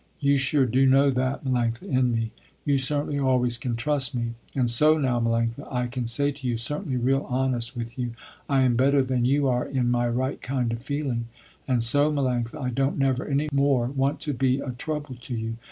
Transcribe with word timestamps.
You 0.19 0.35
sure 0.37 0.65
do 0.65 0.87
know 0.87 1.11
that, 1.11 1.43
Melanctha, 1.45 1.83
in 1.83 2.11
me. 2.11 2.31
You 2.65 2.79
certainly 2.79 3.19
always 3.19 3.59
can 3.59 3.75
trust 3.75 4.15
me. 4.15 4.33
And 4.55 4.67
so 4.67 4.97
now 4.97 5.19
Melanctha, 5.19 5.71
I 5.71 5.85
can 5.85 6.07
say 6.07 6.31
to 6.31 6.47
you 6.47 6.57
certainly 6.57 6.97
real 6.97 7.27
honest 7.29 7.77
with 7.77 7.99
you, 7.99 8.13
I 8.49 8.61
am 8.61 8.75
better 8.75 9.03
than 9.03 9.25
you 9.25 9.47
are 9.47 9.63
in 9.67 9.91
my 9.91 10.09
right 10.09 10.41
kind 10.41 10.71
of 10.73 10.81
feeling. 10.81 11.27
And 11.67 11.83
so 11.83 12.11
Melanctha, 12.11 12.59
I 12.59 12.71
don't 12.71 12.97
never 12.97 13.27
any 13.27 13.47
more 13.51 13.89
want 13.89 14.19
to 14.21 14.33
be 14.33 14.57
a 14.59 14.71
trouble 14.71 15.17
to 15.21 15.35
you. 15.35 15.57